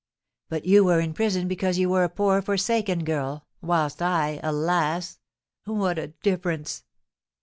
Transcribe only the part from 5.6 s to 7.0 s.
what a difference!"